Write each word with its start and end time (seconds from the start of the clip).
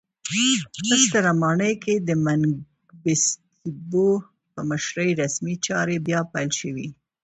په 0.87 0.95
ستره 1.03 1.31
ماڼۍ 1.41 1.73
کې 1.83 1.95
د 2.07 2.09
منګیسټیو 2.25 4.07
په 4.53 4.61
مشرۍ 4.69 5.09
رسمي 5.21 5.55
چارې 5.65 5.95
بیا 6.07 6.19
پیل 6.33 6.49
شوې. 6.59 6.87